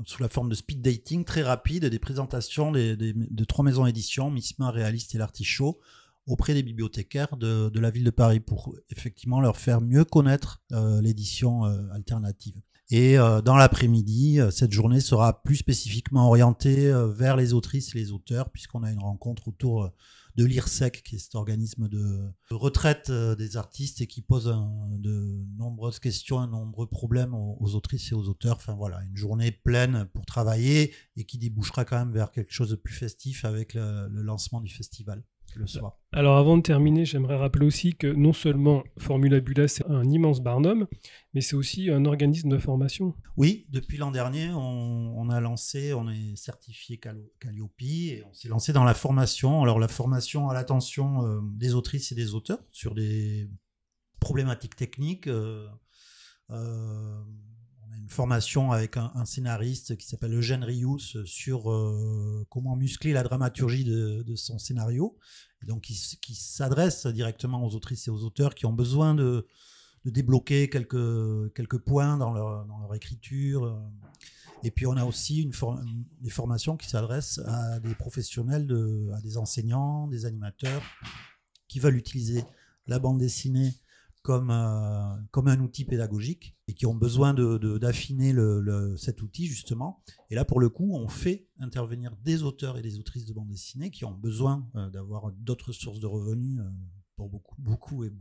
sous 0.05 0.23
la 0.23 0.29
forme 0.29 0.49
de 0.49 0.55
speed 0.55 0.83
dating 0.83 1.25
très 1.25 1.43
rapide, 1.43 1.85
des 1.87 1.99
présentations 1.99 2.73
de 2.73 3.45
trois 3.45 3.65
maisons 3.65 3.85
d'édition, 3.85 4.31
Missma, 4.31 4.71
Réaliste 4.71 5.15
et 5.15 5.19
l'Artichaut, 5.19 5.81
auprès 6.27 6.55
des 6.55 6.63
bibliothécaires 6.63 7.37
de, 7.37 7.79
la 7.79 7.91
ville 7.91 8.05
de 8.05 8.11
Paris 8.11 8.41
pour 8.41 8.75
effectivement 8.91 9.41
leur 9.41 9.57
faire 9.57 9.81
mieux 9.81 10.05
connaître 10.05 10.63
l'édition 11.01 11.65
alternative. 11.93 12.55
Et 12.91 13.19
euh, 13.19 13.43
dans 13.43 13.57
l'après-midi, 13.57 14.41
euh, 14.41 14.51
cette 14.51 14.73
journée 14.73 15.01
sera 15.01 15.43
plus 15.43 15.57
spécifiquement 15.57 16.29
orientée 16.29 16.87
euh, 16.87 17.09
vers 17.09 17.37
les 17.37 17.53
autrices 17.53 17.95
et 17.95 17.99
les 17.99 18.13
auteurs, 18.13 18.51
puisqu'on 18.51 18.85
a 18.85 18.93
une 18.93 19.01
rencontre 19.01 19.49
autour 19.49 19.91
de 20.37 20.45
l'IRSEC, 20.45 21.03
qui 21.03 21.17
est 21.17 21.19
cet 21.19 21.35
organisme 21.35 21.89
de 21.89 22.33
retraite 22.51 23.11
des 23.11 23.57
artistes 23.57 24.01
et 24.01 24.07
qui 24.07 24.23
pose 24.23 24.45
de 24.45 25.45
nombreuses 25.57 25.99
questions, 25.99 26.45
de 26.47 26.51
nombreux 26.51 26.87
problèmes 26.87 27.35
aux, 27.35 27.75
autrices 27.75 28.13
et 28.13 28.15
aux 28.15 28.29
auteurs. 28.29 28.57
Enfin 28.57 28.75
voilà, 28.75 29.03
une 29.03 29.17
journée 29.17 29.51
pleine 29.51 30.07
pour 30.13 30.27
travailler 30.27 30.95
et 31.17 31.25
qui 31.25 31.39
débouchera 31.39 31.85
quand 31.85 31.99
même 31.99 32.13
vers 32.13 32.31
quelque 32.31 32.53
chose 32.53 32.71
de 32.71 32.77
plus 32.77 32.95
festif 32.95 33.45
avec 33.45 33.75
le 33.75 34.23
lancement 34.23 34.61
du 34.61 34.73
festival. 34.73 35.25
Alors 36.13 36.37
avant 36.37 36.57
de 36.57 36.63
terminer, 36.63 37.05
j'aimerais 37.05 37.37
rappeler 37.37 37.67
aussi 37.67 37.95
que 37.95 38.07
non 38.07 38.33
seulement 38.33 38.83
Formula 38.99 39.41
Bula, 39.41 39.69
c'est 39.69 39.87
un 39.87 40.05
immense 40.09 40.41
barnum, 40.41 40.87
mais 41.35 41.41
c'est 41.41 41.57
aussi 41.57 41.91
un 41.91 42.05
organisme 42.05 42.49
de 42.49 42.59
formation. 42.59 43.15
Oui, 43.37 43.67
depuis 43.71 43.99
l'an 43.99 44.11
dernier, 44.11 44.51
on, 44.53 45.29
a 45.29 45.41
lancé, 45.41 45.93
on 45.93 46.09
est 46.09 46.37
certifié 46.37 46.99
Calliope 46.99 47.83
et 47.83 48.23
on 48.29 48.33
s'est 48.33 48.49
lancé 48.49 48.73
dans 48.73 48.85
la 48.85 48.95
formation. 48.95 49.63
Alors 49.63 49.79
la 49.79 49.89
formation 49.89 50.49
à 50.49 50.55
l'attention 50.55 51.27
euh, 51.27 51.41
des 51.43 51.75
autrices 51.75 52.13
et 52.13 52.15
des 52.15 52.35
auteurs 52.35 52.61
sur 52.73 52.95
des 52.95 53.49
problématiques 54.21 54.77
techniques. 54.77 55.27
Euh, 55.27 55.67
euh, 56.51 57.23
une 58.01 58.09
formation 58.09 58.73
avec 58.73 58.97
un, 58.97 59.25
scénariste 59.25 59.97
qui 59.97 60.07
s'appelle 60.07 60.35
Eugène 60.35 60.65
Rius 60.65 61.17
sur 61.25 61.71
euh, 61.71 62.47
comment 62.51 62.77
muscler 62.77 63.13
la 63.13 63.23
dramaturgie 63.23 63.85
de, 63.85 64.37
son 64.37 64.59
scénario. 64.59 65.17
Donc, 65.67 65.83
qui, 65.83 66.35
s'adresse 66.35 67.07
directement 67.07 67.65
aux 67.65 67.75
autrices 67.75 68.07
et 68.07 68.11
aux 68.11 68.23
auteurs 68.23 68.55
qui 68.55 68.67
ont 68.67 68.73
besoin 68.73 69.15
de, 69.15 69.47
débloquer 70.05 70.69
quelques, 70.71 71.53
quelques 71.55 71.79
points 71.79 72.17
dans 72.17 72.33
leur, 72.33 72.65
dans 72.67 72.79
leur, 72.79 72.95
écriture. 72.95 73.83
Et 74.63 74.71
puis, 74.71 74.87
on 74.87 74.97
a 74.97 75.05
aussi 75.05 75.43
une 75.43 75.53
des 76.21 76.31
formations 76.31 76.77
qui 76.77 76.89
s'adressent 76.89 77.41
à 77.47 77.81
des 77.81 77.95
professionnels, 77.95 78.67
de, 78.67 79.11
à 79.15 79.21
des 79.21 79.37
enseignants, 79.37 80.07
des 80.07 80.25
animateurs 80.27 80.83
qui 81.69 81.81
veulent 81.81 81.97
utiliser 81.97 82.45
la 82.87 82.99
bande 82.99 83.19
dessinée 83.19 83.73
comme, 84.27 84.51
euh, 84.51 85.15
comme 85.31 85.47
un 85.47 85.61
outil 85.61 85.85
pédagogique 85.85 86.57
et 86.67 86.75
qui 86.75 86.85
ont 86.85 86.97
besoin 86.97 87.33
d'affiner 87.33 88.33
de, 88.33 88.97
cet 88.99 89.23
outil 89.23 89.47
justement. 89.47 90.03
Et 90.31 90.35
là, 90.35 90.45
pour 90.45 90.59
le 90.59 90.69
coup, 90.69 90.97
on 90.97 91.07
fait 91.07 91.47
intervenir 91.61 92.17
des 92.25 92.43
auteurs 92.43 92.77
et 92.77 92.83
des 92.83 92.99
autrices 92.99 93.25
de 93.25 93.33
bande 93.33 93.51
dessinée 93.51 93.93
qui 93.93 94.05
ont 94.05 94.11
besoin 94.11 94.69
euh, 94.75 94.91
d'avoir 94.91 95.31
d'autres 95.31 95.71
sources 95.71 96.01
de 96.01 96.09
revenus 96.09 96.59
euh, 96.59 96.65
pour 97.15 97.29
beaucoup, 97.29 97.55
beaucoup 97.59 98.03
et 98.03 98.13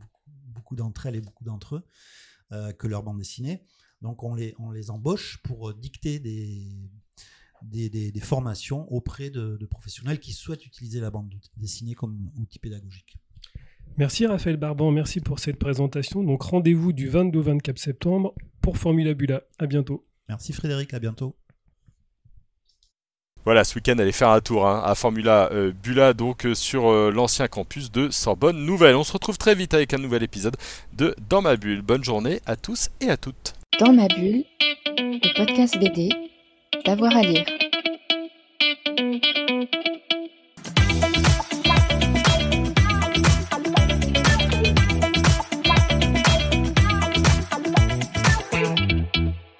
beaucoup, 0.54 0.76
d'entre 0.76 1.06
elles 1.06 1.16
et 1.16 1.20
beaucoup 1.20 1.42
d'entre 1.42 1.76
eux 1.76 2.72
que 2.78 2.86
leur 2.86 3.02
bande 3.02 3.18
dessinée. 3.18 3.66
Donc 4.00 4.22
on 4.22 4.36
les, 4.36 4.54
on 4.60 4.70
les 4.70 4.90
embauche 4.90 5.42
pour 5.42 5.74
dicter 5.74 6.20
des, 6.20 6.70
des, 7.62 8.20
formations 8.20 8.90
auprès 8.92 9.30
de 9.30 9.66
professionnels 9.68 10.20
qui 10.20 10.32
souhaitent 10.32 10.64
utiliser 10.64 11.00
la 11.00 11.10
bande 11.10 11.34
dessinée 11.56 11.94
comme 11.94 12.30
outil 12.36 12.60
pédagogique. 12.60 13.18
Merci 13.98 14.26
Raphaël 14.26 14.58
Barban, 14.58 14.90
merci 14.90 15.20
pour 15.20 15.38
cette 15.38 15.58
présentation. 15.58 16.22
Donc 16.22 16.42
rendez-vous 16.42 16.92
du 16.92 17.08
22 17.08 17.38
au 17.38 17.42
24 17.42 17.78
septembre 17.78 18.34
pour 18.60 18.76
Formula 18.76 19.14
Bula. 19.14 19.42
À 19.58 19.66
bientôt. 19.66 20.04
Merci 20.28 20.52
Frédéric, 20.52 20.92
à 20.92 20.98
bientôt. 20.98 21.34
Voilà, 23.44 23.62
ce 23.62 23.76
week-end, 23.76 23.96
allez 23.98 24.10
faire 24.10 24.30
un 24.30 24.40
tour 24.40 24.66
hein, 24.66 24.82
à 24.84 24.96
Formula 24.96 25.48
euh, 25.52 25.70
Bula, 25.70 26.14
donc 26.14 26.44
euh, 26.44 26.54
sur 26.54 26.90
euh, 26.90 27.12
l'ancien 27.12 27.46
campus 27.46 27.92
de 27.92 28.10
Sorbonne 28.10 28.58
Nouvelle. 28.66 28.96
On 28.96 29.04
se 29.04 29.12
retrouve 29.12 29.38
très 29.38 29.54
vite 29.54 29.72
avec 29.72 29.94
un 29.94 29.98
nouvel 29.98 30.24
épisode 30.24 30.56
de 30.94 31.14
Dans 31.28 31.42
ma 31.42 31.54
bulle. 31.54 31.80
Bonne 31.80 32.02
journée 32.02 32.40
à 32.44 32.56
tous 32.56 32.90
et 33.00 33.08
à 33.08 33.16
toutes. 33.16 33.54
Dans 33.78 33.92
ma 33.92 34.08
bulle, 34.08 34.42
le 34.98 35.36
podcast 35.36 35.78
BD, 35.78 36.08
d'avoir 36.84 37.16
à 37.16 37.22
lire. 37.22 37.46